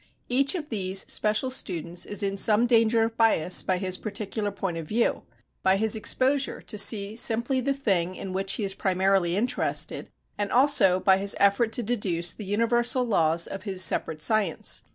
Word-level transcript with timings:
Each 0.29 0.55
of 0.55 0.69
these 0.69 1.01
special 1.07 1.51
students 1.51 2.07
is 2.07 2.23
in 2.23 2.35
some 2.35 2.65
danger 2.65 3.03
of 3.03 3.15
bias 3.17 3.61
by 3.61 3.77
his 3.77 3.99
particular 3.99 4.49
point 4.49 4.77
of 4.77 4.87
view, 4.87 5.21
by 5.61 5.77
his 5.77 5.95
exposure 5.95 6.59
to 6.59 6.77
see 6.79 7.15
simply 7.15 7.61
the 7.61 7.75
thing 7.75 8.15
in 8.15 8.33
which 8.33 8.53
he 8.53 8.63
is 8.63 8.73
primarily 8.73 9.35
interested, 9.37 10.09
and 10.39 10.51
also 10.51 10.99
by 10.99 11.19
his 11.19 11.35
effort 11.39 11.71
to 11.73 11.83
deduce 11.83 12.33
the 12.33 12.45
universal 12.45 13.03
laws 13.05 13.45
of 13.45 13.61
his 13.61 13.83
separate 13.83 14.23
science. 14.23 14.81